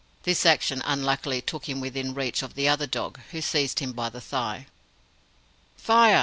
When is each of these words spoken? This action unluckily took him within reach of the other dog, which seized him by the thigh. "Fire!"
This 0.23 0.47
action 0.47 0.81
unluckily 0.83 1.43
took 1.43 1.69
him 1.69 1.79
within 1.79 2.15
reach 2.15 2.41
of 2.41 2.55
the 2.55 2.67
other 2.67 2.87
dog, 2.87 3.19
which 3.29 3.43
seized 3.45 3.77
him 3.77 3.91
by 3.91 4.09
the 4.09 4.19
thigh. 4.19 4.65
"Fire!" 5.77 6.19